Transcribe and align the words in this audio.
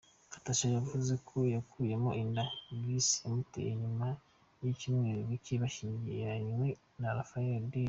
Natasha 0.31 0.67
yavuze 0.77 1.13
ko 1.27 1.37
yakuyemo 1.55 2.09
inda 2.21 2.43
Giggs 2.81 3.09
yamuteye 3.25 3.71
nyuma 3.81 4.07
y’ibyumweru 4.63 5.21
bike 5.29 5.55
ashyingiranywe 5.67 6.67
na 7.01 7.09
Rhodri. 7.15 7.79